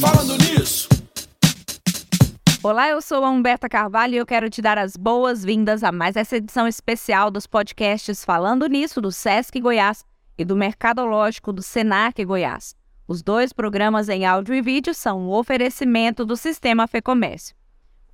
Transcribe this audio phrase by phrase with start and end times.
[0.00, 0.88] Falando nisso.
[2.62, 6.16] Olá, eu sou a Humberta Carvalho e eu quero te dar as boas-vindas a mais
[6.16, 10.04] essa edição especial dos podcasts Falando Nisso do Sesc Goiás
[10.38, 12.74] e do Mercadológico do Senac Goiás.
[13.08, 17.56] Os dois programas em áudio e vídeo são um oferecimento do Sistema Fecomércio.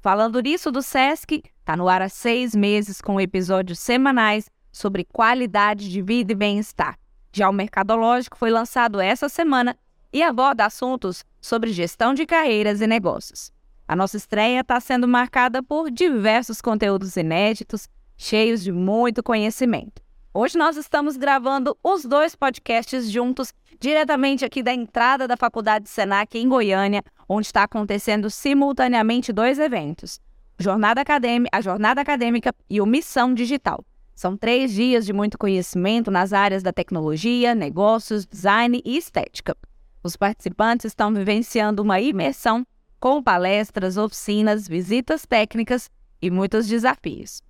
[0.01, 5.91] Falando nisso do SESC, está no ar há seis meses com episódios semanais sobre qualidade
[5.91, 6.97] de vida e bem-estar.
[7.37, 9.77] Já o Mercadológico foi lançado essa semana
[10.11, 13.53] e aborda assuntos sobre gestão de carreiras e negócios.
[13.87, 20.01] A nossa estreia está sendo marcada por diversos conteúdos inéditos, cheios de muito conhecimento.
[20.33, 26.39] Hoje nós estamos gravando os dois podcasts juntos, diretamente aqui da entrada da Faculdade Senac
[26.39, 30.19] em Goiânia, onde está acontecendo simultaneamente dois eventos:
[30.59, 33.85] Jornada Acadêmica, a Jornada Acadêmica e o Missão Digital.
[34.17, 39.55] São três dias de muito conhecimento nas áreas da tecnologia, negócios, design e estética.
[40.03, 42.67] Os participantes estão vivenciando uma imersão
[42.99, 45.91] com palestras, oficinas, visitas técnicas
[46.23, 47.43] e muitos desafios.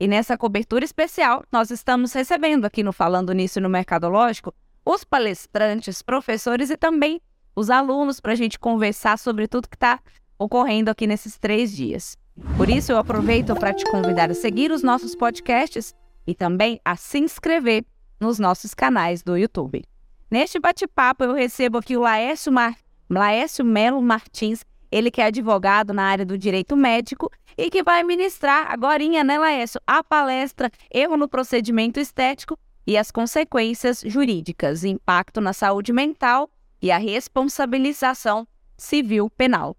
[0.00, 4.52] E nessa cobertura especial, nós estamos recebendo aqui no Falando Nisso no Mercadológico
[4.84, 7.20] os palestrantes, professores e também
[7.54, 10.00] os alunos para a gente conversar sobre tudo que está
[10.36, 12.18] ocorrendo aqui nesses três dias.
[12.56, 15.94] Por isso, eu aproveito para te convidar a seguir os nossos podcasts
[16.28, 17.86] e também a se inscrever
[18.20, 19.82] nos nossos canais do YouTube.
[20.30, 22.76] Neste bate-papo, eu recebo aqui o Laércio, Mar...
[23.08, 24.62] Laércio Melo Martins,
[24.92, 29.38] ele que é advogado na área do direito médico e que vai ministrar agora, né,
[29.38, 36.50] Laércio, a palestra Erro no Procedimento Estético e as Consequências Jurídicas, Impacto na Saúde Mental
[36.82, 39.77] e a Responsabilização Civil Penal.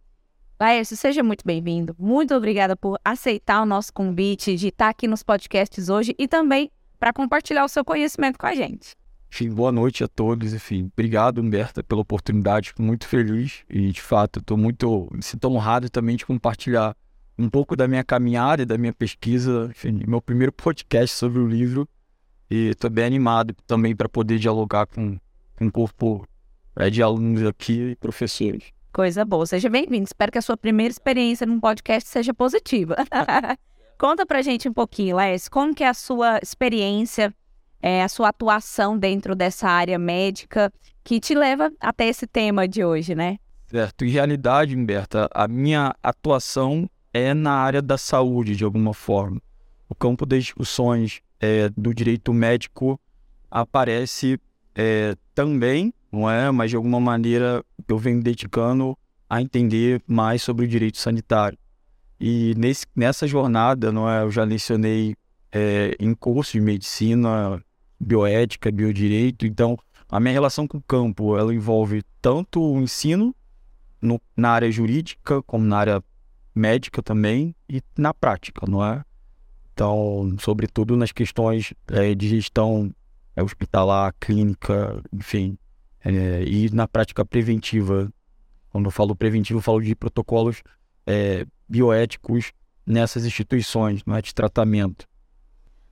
[0.62, 1.96] Laércio, seja muito bem-vindo.
[1.98, 6.70] Muito obrigada por aceitar o nosso convite de estar aqui nos podcasts hoje e também
[7.00, 8.94] para compartilhar o seu conhecimento com a gente.
[9.32, 10.54] Enfim, boa noite a todos.
[10.54, 12.70] Enfim, obrigado, Humberta, pela oportunidade.
[12.70, 16.94] Fico muito feliz e, de fato, estou muito me sinto honrado também de compartilhar
[17.38, 19.70] um pouco da minha caminhada da minha pesquisa.
[19.72, 21.88] Enfim, meu primeiro podcast sobre o livro.
[22.52, 25.18] E estou bem animado também para poder dialogar com,
[25.56, 26.28] com um corpo
[26.76, 28.78] é, de alunos aqui e professores.
[28.92, 29.46] Coisa boa.
[29.46, 30.06] Seja bem-vindo.
[30.06, 32.96] Espero que a sua primeira experiência num podcast seja positiva.
[33.98, 37.34] Conta pra gente um pouquinho, Les, como que é a sua experiência
[37.82, 40.72] é, a sua atuação dentro dessa área médica
[41.04, 43.38] que te leva até esse tema de hoje, né?
[43.68, 44.04] Certo.
[44.04, 49.42] Em realidade, Humberta, a minha atuação é na área da saúde, de alguma forma.
[49.88, 53.00] O campo das discussões é, do direito médico
[53.50, 54.40] aparece
[54.76, 56.52] é, também, não é?
[56.52, 58.98] Mas de alguma maneira eu venho dedicando
[59.30, 61.58] a entender mais sobre o direito sanitário.
[62.20, 64.24] E nesse, nessa jornada, não é?
[64.24, 65.16] Eu já lecionei
[65.52, 67.64] é, em curso de medicina,
[68.00, 69.46] bioética, biodireito.
[69.46, 69.78] Então,
[70.10, 73.34] a minha relação com o campo, ela envolve tanto o ensino
[74.02, 76.04] no, na área jurídica, como na área
[76.54, 79.04] médica também, e na prática, não é?
[79.74, 82.94] Então, sobretudo nas questões é, de gestão
[83.36, 85.58] é, hospitalar, clínica, enfim,
[86.04, 88.12] é, e na prática preventiva.
[88.70, 90.62] Quando eu falo preventivo, eu falo de protocolos
[91.06, 92.52] é, bioéticos
[92.86, 95.08] nessas instituições, não é, de tratamento.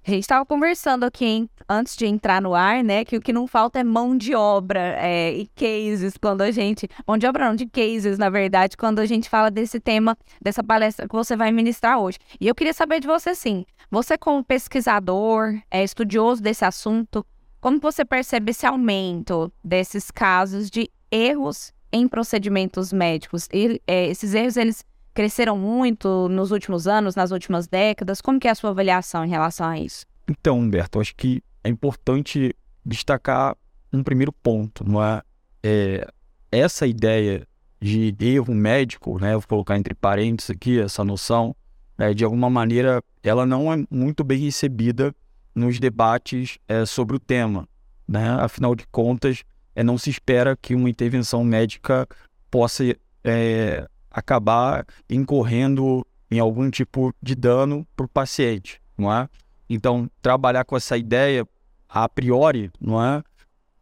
[0.06, 3.34] A gente estava conversando aqui, hein, antes de entrar no ar, né, que o que
[3.34, 6.88] não falta é mão de obra é, e cases quando a gente.
[7.06, 10.64] Mão de obra não, de cases, na verdade, quando a gente fala desse tema, dessa
[10.64, 12.20] palestra que você vai ministrar hoje.
[12.40, 13.66] E eu queria saber de você, sim.
[13.92, 17.26] Você, como pesquisador, é, estudioso desse assunto,
[17.68, 23.50] como você percebe esse aumento desses casos de erros em procedimentos médicos?
[23.52, 28.22] E, é, esses erros, eles cresceram muito nos últimos anos, nas últimas décadas?
[28.22, 30.06] Como que é a sua avaliação em relação a isso?
[30.30, 32.56] Então, Humberto, acho que é importante
[32.86, 33.58] destacar
[33.92, 35.22] um primeiro ponto, não é?
[35.62, 36.08] é
[36.50, 37.46] essa ideia
[37.82, 39.34] de erro médico, né?
[39.34, 41.54] Vou colocar entre parênteses aqui essa noção,
[41.98, 45.14] né, de alguma maneira, ela não é muito bem recebida
[45.58, 47.68] nos debates é, sobre o tema,
[48.08, 48.30] né?
[48.40, 49.44] Afinal de contas,
[49.76, 52.08] é, não se espera que uma intervenção médica
[52.52, 52.84] possa
[53.24, 59.28] é, acabar incorrendo em algum tipo de dano para o paciente, não é?
[59.68, 61.44] Então, trabalhar com essa ideia
[61.90, 63.24] a priori, não é?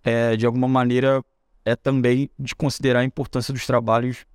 [0.01, 0.37] é?
[0.37, 1.21] De alguma maneira,
[1.65, 4.25] é também de considerar a importância dos trabalhos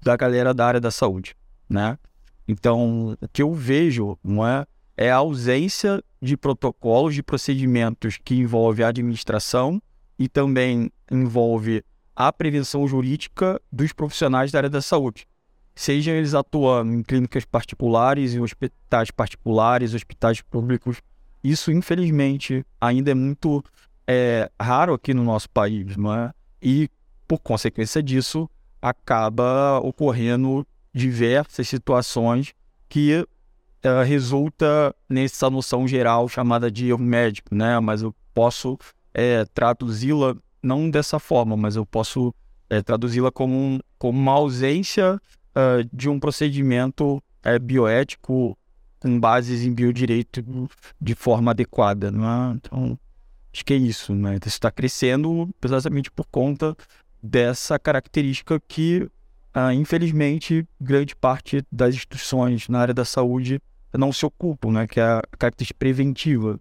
[0.00, 1.36] da galera da área da saúde,
[1.68, 1.98] né?
[2.48, 4.66] Então, o que eu vejo, não é?
[4.96, 9.82] É a ausência de protocolos, de procedimentos que envolve a administração
[10.18, 15.26] e também envolve a prevenção jurídica dos profissionais da área da saúde.
[15.74, 21.02] Sejam eles atuando em clínicas particulares, em hospitais particulares, hospitais públicos.
[21.42, 23.62] Isso, infelizmente, ainda é muito
[24.06, 26.32] é raro aqui no nosso país, não é?
[26.62, 26.88] E,
[27.26, 28.48] por consequência disso,
[28.80, 32.54] acaba ocorrendo diversas situações
[32.88, 33.26] que
[33.84, 37.78] uh, resulta nessa noção geral chamada de erro médico, né?
[37.80, 38.78] Mas eu posso
[39.12, 42.34] é, traduzi-la não dessa forma, mas eu posso
[42.68, 45.20] é, traduzi-la como, um, como uma ausência
[45.54, 48.56] uh, de um procedimento é, bioético
[48.98, 50.42] com bases em biodireito
[50.98, 52.54] de forma adequada, não é?
[52.54, 52.98] Então,
[53.52, 54.36] acho que é isso, né?
[54.36, 56.74] Isso está crescendo precisamente por conta
[57.22, 59.08] dessa característica que,
[59.54, 63.60] uh, infelizmente, grande parte das instituições na área da saúde
[63.98, 64.86] não se ocupam, né?
[64.86, 66.60] Que é a característica preventiva.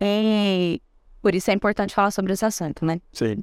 [0.00, 0.78] É,
[1.20, 3.00] por isso é importante falar sobre esse assunto, né?
[3.12, 3.40] Sim.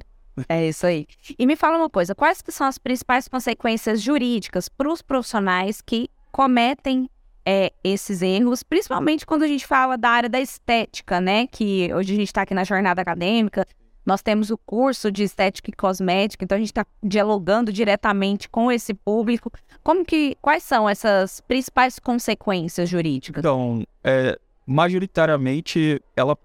[0.48, 1.06] É isso aí.
[1.38, 5.80] E me fala uma coisa, quais que são as principais consequências jurídicas para os profissionais
[5.80, 7.08] que cometem
[7.44, 11.46] é, esses erros, principalmente quando a gente fala da área da estética, né?
[11.46, 13.66] Que hoje a gente está aqui na jornada acadêmica,
[14.10, 18.70] nós temos o curso de estética e cosmética, então a gente está dialogando diretamente com
[18.70, 19.52] esse público.
[19.84, 23.38] Como que, quais são essas principais consequências jurídicas?
[23.38, 24.36] Então, é,
[24.66, 26.36] majoritariamente, ela,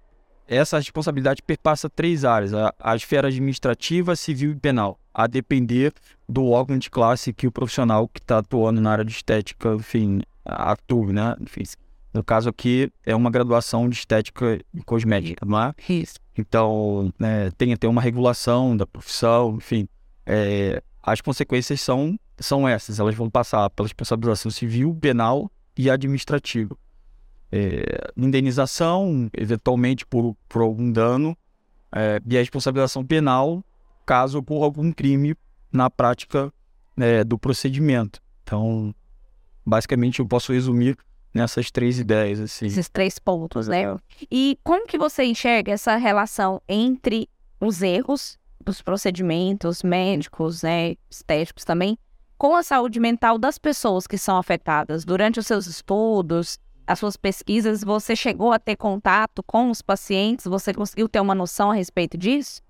[0.48, 5.92] essa responsabilidade perpassa três áreas: a, a esfera administrativa, civil e penal, a depender
[6.30, 10.22] do órgão de classe que o profissional que está atuando na área de estética, enfim,
[10.46, 11.36] atue, né?
[11.42, 11.64] Enfim,
[12.16, 15.74] no caso aqui, é uma graduação de estética e cosmética, não é?
[15.90, 16.16] Isso.
[16.38, 19.86] Então, né, tem até uma regulação da profissão, enfim.
[20.26, 23.00] É, as consequências são, são essas.
[23.00, 26.78] Elas vão passar pela responsabilização civil, penal e administrativa.
[27.52, 31.38] É, indenização, eventualmente por, por algum dano,
[31.94, 33.62] é, e a responsabilização penal,
[34.06, 35.36] caso ocorra algum crime
[35.70, 36.50] na prática
[36.96, 38.22] né, do procedimento.
[38.42, 38.96] Então,
[39.66, 40.98] basicamente, eu posso resumir
[41.36, 42.66] nessas três ideias, assim.
[42.66, 43.98] Esses três pontos, né?
[44.32, 47.30] E como que você enxerga essa relação entre
[47.60, 51.98] os erros dos procedimentos médicos, né, estéticos também,
[52.38, 55.04] com a saúde mental das pessoas que são afetadas?
[55.04, 60.46] Durante os seus estudos, as suas pesquisas, você chegou a ter contato com os pacientes?
[60.46, 62.62] Você conseguiu ter uma noção a respeito disso?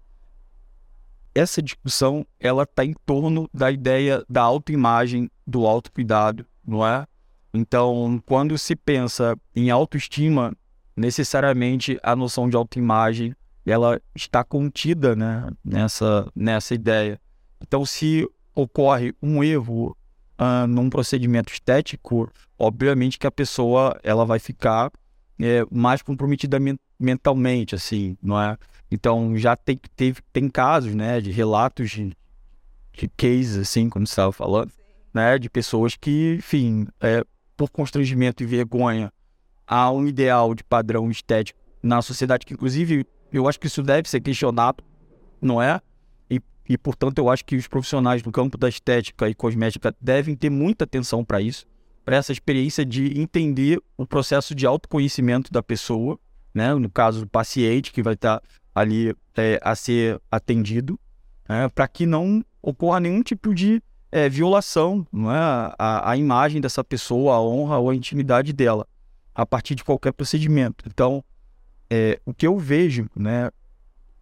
[1.35, 7.05] Essa discussão, ela está em torno da ideia da autoimagem, do autocuidado, não é?
[7.55, 10.55] Então, quando se pensa em autoestima,
[10.95, 13.35] necessariamente a noção de autoimagem
[13.65, 17.19] ela está contida né, nessa, nessa ideia.
[17.61, 19.97] Então, se ocorre um erro
[20.39, 24.91] uh, num procedimento estético, obviamente que a pessoa ela vai ficar
[25.39, 28.57] é, mais comprometida men mentalmente, assim, não é?
[28.89, 32.15] Então, já tem, teve, tem casos, né, de relatos de,
[32.93, 34.71] de cases, assim, você estava falando,
[35.13, 37.21] né, de pessoas que, enfim, é,
[37.55, 39.11] por constrangimento e vergonha
[39.67, 44.09] a um ideal de padrão estético na sociedade, que inclusive eu acho que isso deve
[44.09, 44.83] ser questionado,
[45.41, 45.81] não é?
[46.29, 50.35] E, e portanto eu acho que os profissionais no campo da estética e cosmética devem
[50.35, 51.65] ter muita atenção para isso,
[52.03, 56.19] para essa experiência de entender o processo de autoconhecimento da pessoa,
[56.53, 56.73] né?
[56.75, 60.99] No caso do paciente que vai estar tá ali é, a ser atendido,
[61.47, 61.69] né?
[61.69, 63.81] para que não ocorra nenhum tipo de
[64.15, 65.37] é, violação não é?
[65.37, 68.87] A, a, imagem dessa pessoa, a honra ou a intimidade dela,
[69.33, 70.85] a partir de qualquer procedimento.
[70.87, 71.21] Então,
[71.89, 73.51] é, o que eu vejo né,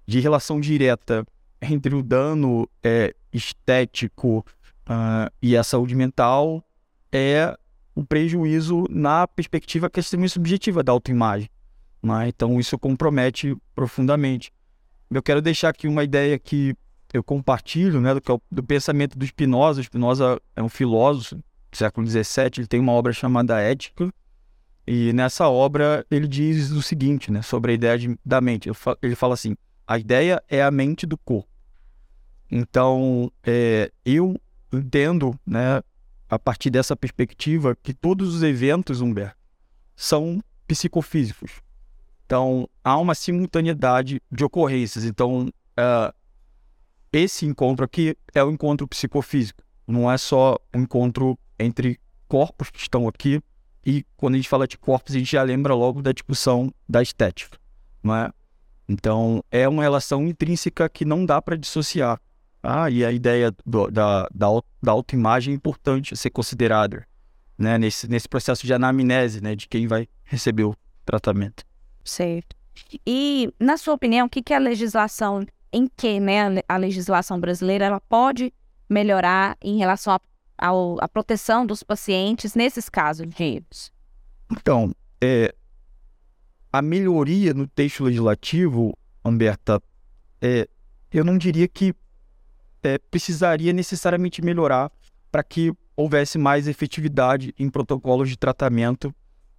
[0.07, 1.24] de relação direta
[1.62, 4.44] entre o dano é, estético
[4.89, 6.63] uh, e a saúde mental
[7.12, 7.56] é
[7.94, 11.51] o prejuízo na perspectiva que é extremamente subjetiva da autoimagem.
[12.01, 12.29] Né?
[12.29, 14.51] Então, isso compromete profundamente.
[15.12, 16.75] Eu quero deixar aqui uma ideia que
[17.13, 19.79] eu compartilho né, do, é do pensamento do Spinoza.
[19.79, 22.24] O Spinoza é um filósofo do século XVII,
[22.58, 24.12] ele tem uma obra chamada Ética,
[24.86, 28.70] e nessa obra ele diz o seguinte né, sobre a ideia de, da mente.
[29.01, 29.55] Ele fala assim:
[29.88, 31.48] a ideia é a mente do corpo.
[32.51, 34.36] Então, é, eu
[34.72, 35.82] entendo, né,
[36.29, 39.38] a partir dessa perspectiva, que todos os eventos, Humberto,
[39.96, 41.62] são psicofísicos.
[42.25, 45.03] Então, há uma simultaneidade de ocorrências.
[45.05, 46.13] Então, uh,
[47.13, 49.63] esse encontro aqui é o encontro psicofísico.
[49.88, 53.39] Não é só um encontro entre corpos que estão aqui.
[53.86, 57.01] E quando a gente fala de corpos, a gente já lembra logo da discussão da
[57.01, 57.60] estética,
[58.01, 58.32] não é?
[58.89, 62.20] Então, é uma relação intrínseca que não dá para dissociar.
[62.62, 64.48] Ah, e a ideia do, da, da,
[64.82, 67.05] da autoimagem é importante ser considerada
[67.58, 71.63] né, nesse, nesse processo de anamnese né, de quem vai receber o tratamento.
[72.03, 72.55] Certo.
[73.05, 77.86] E, na sua opinião, o que, que a legislação em que né, a legislação brasileira
[77.86, 78.53] ela pode
[78.89, 80.18] melhorar em relação
[80.58, 83.92] à proteção dos pacientes nesses casos de erros?
[84.51, 85.53] Então, é,
[86.72, 89.82] a melhoria no texto legislativo Humberta,
[90.42, 90.68] é,
[91.12, 91.96] eu não diria que
[92.84, 94.92] é, precisaria necessariamente melhorar
[95.32, 99.13] para que houvesse mais efetividade em protocolos de tratamento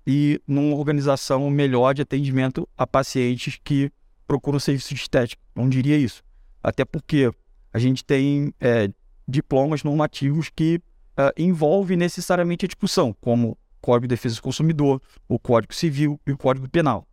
[0.06, 3.90] e numa organização melhor de atendimento a pacientes que
[4.26, 5.42] procuram serviço de estética.
[5.54, 6.22] Não diria isso.
[6.62, 7.30] Até porque
[7.72, 8.88] a gente tem é,
[9.26, 10.80] diplomas normativos que
[11.18, 16.20] uh, envolvem necessariamente a discussão, como o Código de Defesa do Consumidor, o Código Civil
[16.26, 17.06] e o Código Penal.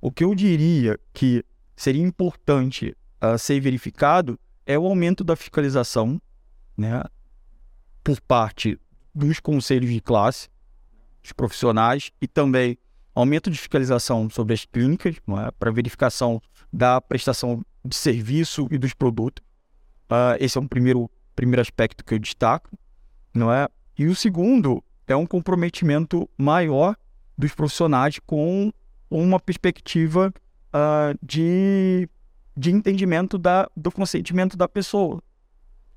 [0.00, 1.44] O que eu diria que
[1.76, 6.20] seria importante uh, ser verificado é o aumento da fiscalização
[6.76, 7.02] né,
[8.02, 8.78] por parte
[9.14, 10.48] dos conselhos de classe,
[11.22, 12.78] dos profissionais e também
[13.14, 15.50] aumento de fiscalização sobre as clínicas, é?
[15.58, 16.40] para verificação
[16.76, 19.42] da prestação de serviço e dos produtos.
[20.10, 22.76] Uh, esse é um primeiro, primeiro aspecto que eu destaco,
[23.32, 23.66] não é?
[23.98, 26.94] E o segundo é um comprometimento maior
[27.36, 28.70] dos profissionais com
[29.10, 30.30] uma perspectiva
[30.68, 32.06] uh, de,
[32.54, 35.22] de entendimento da, do consentimento da pessoa.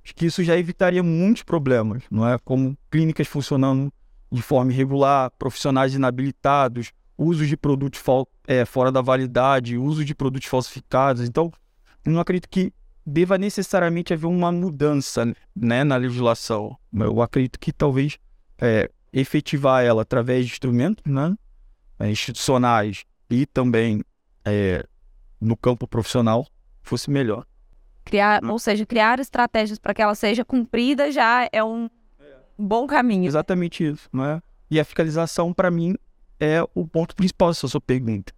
[0.01, 2.37] Acho que isso já evitaria muitos problemas, não é?
[2.39, 3.91] Como clínicas funcionando
[4.31, 8.01] de forma irregular, profissionais inabilitados, uso de produtos
[8.47, 11.27] é, fora da validade, uso de produtos falsificados.
[11.27, 11.51] Então,
[12.05, 12.73] eu não acredito que
[13.05, 16.77] deva necessariamente haver uma mudança né, na legislação.
[16.93, 18.17] Eu acredito que talvez
[18.57, 21.35] é, efetivar ela através de instrumentos né,
[21.99, 24.01] é, institucionais e também
[24.45, 24.85] é,
[25.41, 26.47] no campo profissional
[26.81, 27.45] fosse melhor.
[28.05, 31.89] Criar, ou seja, criar estratégias para que ela seja cumprida já é um
[32.57, 33.27] bom caminho.
[33.27, 34.41] Exatamente isso, não é?
[34.71, 35.95] E a fiscalização, para mim,
[36.39, 38.33] é o ponto principal dessa sua pergunta.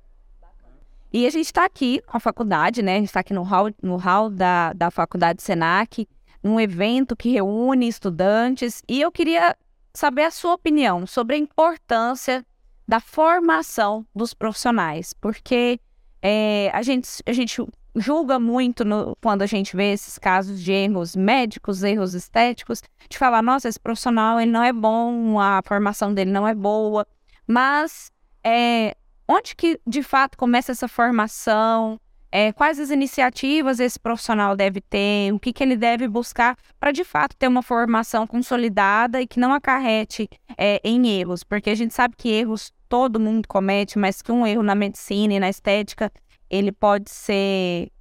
[1.14, 2.96] E a gente está aqui com a faculdade, né?
[2.96, 6.08] A gente está aqui no hall, no hall da, da faculdade Senac,
[6.42, 8.82] num evento que reúne estudantes.
[8.88, 9.56] E eu queria
[9.94, 12.46] saber a sua opinião sobre a importância
[12.88, 15.80] da formação dos profissionais, porque
[16.22, 17.62] é, a, gente, a gente
[17.96, 23.18] julga muito no, quando a gente vê esses casos de erros médicos, erros estéticos, de
[23.18, 27.06] falar, nossa, esse profissional ele não é bom, a formação dele não é boa,
[27.48, 28.12] mas
[28.44, 28.96] é,
[29.28, 32.00] onde que de fato começa essa formação?
[32.34, 35.34] É, quais as iniciativas esse profissional deve ter?
[35.34, 39.40] O que, que ele deve buscar para de fato ter uma formação consolidada e que
[39.40, 41.44] não acarrete é, em erros?
[41.44, 45.34] Porque a gente sabe que erros todo mundo comete, mas que um erro na medicina
[45.34, 46.12] e na estética
[46.50, 47.92] ele pode ser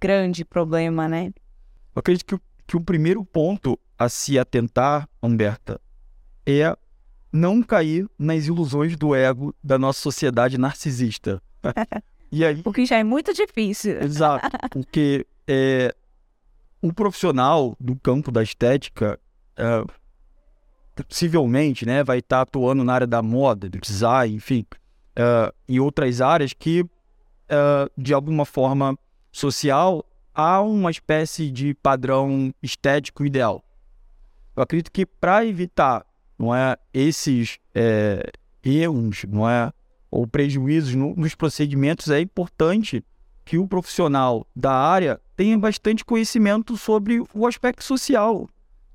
[0.00, 1.32] grande problema, né?
[1.94, 5.80] Eu acredito que, que o primeiro ponto a se atentar, Humberta,
[6.44, 6.76] é
[7.32, 11.42] não cair nas ilusões do ego da nossa sociedade narcisista.
[12.30, 14.00] e aí, porque já é muito difícil.
[14.00, 15.94] Exato, porque é,
[16.82, 19.18] um profissional do campo da estética
[19.56, 19.84] é,
[21.08, 24.64] possivelmente né, vai estar atuando na área da moda, do design, enfim,
[25.14, 26.86] é, em outras áreas que
[27.46, 28.98] uh, de alguma forma
[29.32, 30.04] social,
[30.34, 33.62] há uma espécie de padrão estético ideal.
[34.54, 36.05] Eu acredito que para evitar
[36.38, 38.30] não é, esses é,
[38.62, 39.72] erros não é,
[40.10, 43.04] ou prejuízos no, nos procedimentos, é importante
[43.44, 48.48] que o profissional da área tenha bastante conhecimento sobre o aspecto social,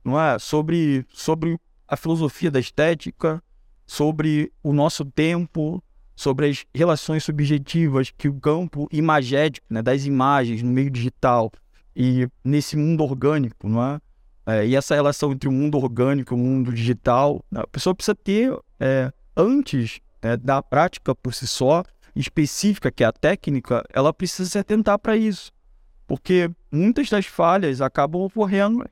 [0.04, 0.38] não é?
[0.40, 1.58] sobre, sobre
[1.88, 3.42] a filosofia da estética,
[3.86, 5.84] sobre o nosso tempo,
[6.16, 11.52] sobre as relações subjetivas que o campo imagético, né, das imagens no meio digital
[11.96, 14.02] e nesse mundo orgânico, não é?
[14.46, 18.16] É e essa relação entre o mundo orgânico e o mundo digital, a pessoa precisa
[18.16, 21.84] ter, é, antes né, da prática por si só,
[22.16, 25.52] específica, que é a técnica, ela precisa se atentar para isso.
[26.08, 28.86] Porque muitas das falhas acabam ocorrendo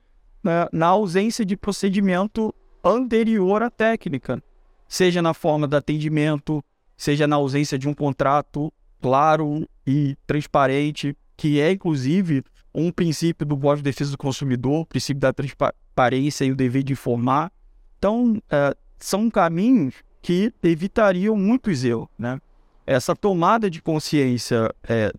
[0.43, 2.53] né, na ausência de procedimento
[2.83, 4.41] anterior à técnica,
[4.87, 6.63] seja na forma do atendimento,
[6.95, 13.57] seja na ausência de um contrato claro e transparente, que é inclusive um princípio do
[13.57, 17.51] Código de Defesa do Consumidor, o princípio da transparência e o dever de informar.
[17.97, 22.07] Então, é, são caminhos que evitariam muitos erros.
[22.17, 22.39] Né?
[22.85, 25.11] Essa tomada de consciência é,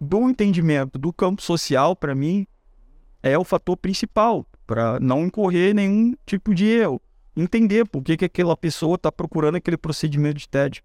[0.00, 2.46] do entendimento do campo social, para mim,
[3.22, 7.00] é o fator principal para não incorrer nenhum tipo de erro
[7.42, 10.82] entender por que, que aquela pessoa está procurando aquele procedimento de TED.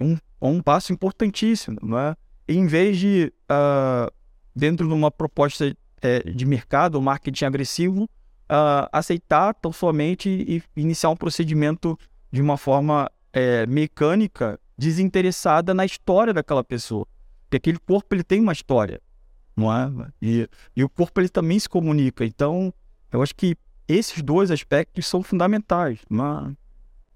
[0.00, 2.16] Um, um passo importantíssimo, não é?
[2.48, 4.12] Em vez de, uh,
[4.54, 11.10] dentro de uma proposta é, de mercado, marketing agressivo, uh, aceitar tão somente e iniciar
[11.10, 11.98] um procedimento
[12.30, 17.06] de uma forma é, mecânica, desinteressada na história daquela pessoa.
[17.44, 19.00] Porque aquele corpo ele tem uma história,
[19.56, 19.90] não é?
[20.20, 22.24] E, e o corpo ele também se comunica.
[22.24, 22.72] Então,
[23.12, 23.56] eu acho que
[23.88, 26.00] esses dois aspectos são fundamentais.
[26.08, 26.54] Mas...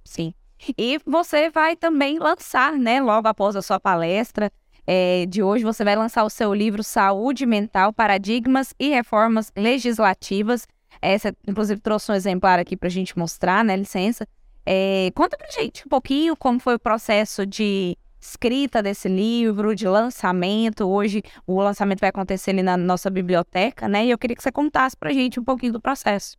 [0.04, 0.34] Sim.
[0.76, 4.52] E você vai também lançar, né, logo após a sua palestra,
[4.92, 10.66] é, de hoje, você vai lançar o seu livro Saúde Mental, Paradigmas e Reformas Legislativas.
[11.00, 13.76] Essa, inclusive, trouxe um exemplar aqui para a gente mostrar, né?
[13.76, 14.26] Licença.
[14.66, 19.86] É, conta para gente um pouquinho como foi o processo de escrita desse livro, de
[19.86, 20.84] lançamento.
[20.88, 24.06] Hoje o lançamento vai acontecer ali na nossa biblioteca, né?
[24.06, 26.36] E eu queria que você contasse para gente um pouquinho do processo.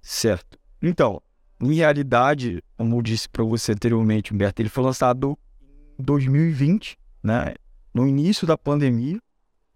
[0.00, 0.58] Certo.
[0.82, 1.22] Então,
[1.60, 5.38] em realidade, como eu disse para você anteriormente, Humberto, ele foi lançado
[5.96, 7.54] em 2020, né?
[7.92, 9.18] No início da pandemia.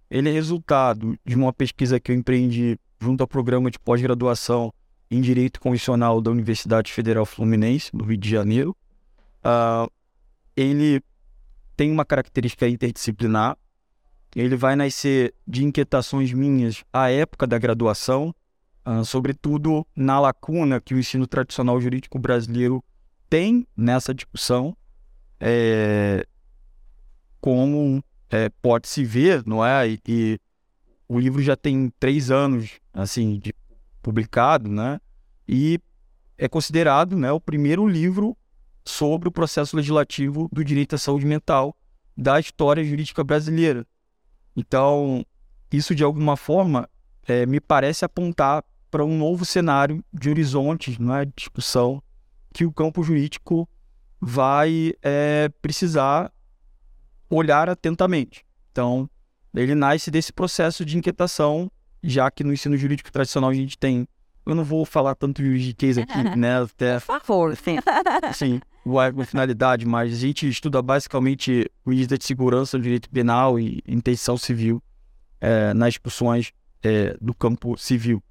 [0.08, 4.73] Ele é resultado de uma pesquisa que eu empreendi junto ao programa de pós-graduação
[5.11, 8.76] em Direito Convencional da Universidade Federal Fluminense, do Rio de Janeiro.
[9.44, 9.90] Uh,
[10.56, 11.02] ele
[11.76, 13.56] tem uma característica interdisciplinar.
[14.35, 18.35] Ele vai nascer de inquietações minhas à época da graduação,
[18.87, 22.82] uh, sobretudo na lacuna que o ensino tradicional jurídico brasileiro
[23.28, 24.76] tem nessa discussão,
[25.40, 26.26] é,
[27.47, 29.88] como é, pode se ver, não é?
[29.88, 30.41] E, e,
[31.09, 33.55] o livro já tem três anos, assim, de
[34.03, 35.00] publicado, né?
[35.47, 35.79] E
[36.37, 38.37] é considerado, né, o primeiro livro
[38.85, 41.76] sobre o processo legislativo do direito à saúde mental
[42.17, 43.87] da história jurídica brasileira.
[44.57, 45.25] Então,
[45.73, 46.91] isso de alguma forma
[47.29, 52.03] é, me parece apontar para um novo cenário de horizontes, não é, discussão
[52.53, 53.69] que o campo jurídico
[54.21, 56.33] vai é, precisar
[57.30, 58.45] olhar atentamente.
[58.73, 59.09] Então,
[59.54, 61.71] ele nasce desse processo de inquietação,
[62.02, 64.06] já que no ensino jurídico tradicional a gente tem
[64.47, 66.62] eu não vou falar tanto de juridiquês aqui, né?
[66.62, 67.56] Até, Por favor.
[67.56, 67.78] Sim,
[68.33, 74.38] sim, com finalidade, mas a gente estuda basicamente medida de segurança, direito penal e intenção
[74.38, 74.80] civil
[75.40, 76.52] é, nas discussões
[76.83, 78.23] é, do campo civil,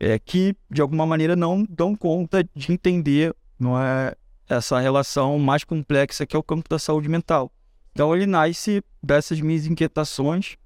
[0.00, 4.16] é, que de alguma maneira não dão conta de entender não é,
[4.48, 7.52] essa relação mais complexa que é o campo da saúde mental.
[7.92, 10.56] Então ele nasce dessas minhas inquietações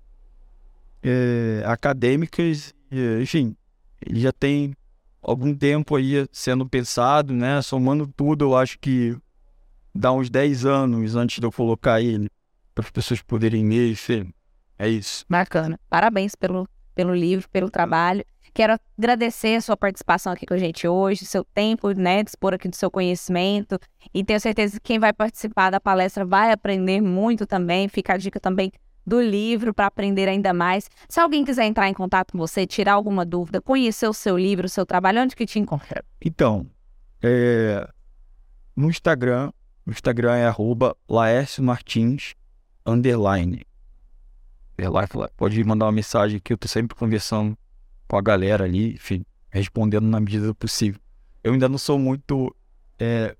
[1.03, 2.75] é, acadêmicas,
[3.21, 3.57] enfim,
[4.05, 4.75] ele já tem
[5.21, 7.61] algum tempo aí sendo pensado, né?
[7.63, 9.17] Somando tudo, eu acho que
[9.95, 12.31] dá uns 10 anos antes de eu colocar ele
[12.75, 14.33] para as pessoas poderem ler, enfim.
[14.79, 15.25] É isso.
[15.29, 15.81] Bacana.
[15.89, 18.25] Parabéns pelo, pelo livro, pelo trabalho.
[18.57, 22.67] Quero agradecer a sua participação aqui com a gente hoje, seu tempo, né, dispor aqui
[22.71, 23.79] do seu conhecimento.
[24.15, 27.87] E tenho certeza que quem vai participar da palestra vai aprender muito também.
[27.87, 28.73] Fica a dica também
[29.07, 30.89] do livro para aprender ainda mais.
[31.07, 34.65] Se alguém quiser entrar em contato com você, tirar alguma dúvida, conhecer o seu livro,
[34.65, 36.03] o seu trabalho, onde que te encontra?
[36.19, 36.67] Então,
[37.23, 37.87] é,
[38.75, 39.53] no Instagram,
[39.87, 42.33] o Instagram é arroba Laércio Martins,
[42.87, 43.67] underline.
[45.37, 47.55] Pode mandar uma mensagem que eu tô sempre conversando
[48.09, 51.01] com a galera ali, enfim, respondendo na medida do possível.
[51.43, 52.55] Eu ainda não sou muito
[52.99, 53.37] é,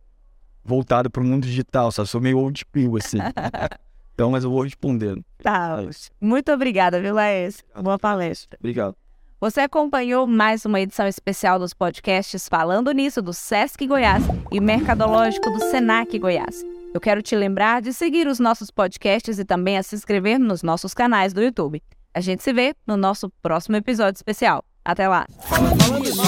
[0.65, 2.09] voltado para o mundo digital, sabe?
[2.09, 3.19] Sou meio old school, assim.
[4.17, 5.23] Então, mas eu vou respondendo.
[5.43, 5.77] Tá.
[6.19, 7.63] Muito obrigada, viu, Laís?
[7.79, 8.57] Boa palestra.
[8.59, 8.97] Obrigado.
[9.39, 15.51] Você acompanhou mais uma edição especial dos podcasts Falando Nisso do Sesc Goiás e Mercadológico
[15.51, 16.65] do Senac Goiás.
[16.95, 20.63] Eu quero te lembrar de seguir os nossos podcasts e também a se inscrever nos
[20.63, 21.83] nossos canais do YouTube.
[22.17, 24.65] A gente se vê no nosso próximo episódio especial.
[24.83, 25.27] Até lá.
[25.43, 26.23] Falando nisso,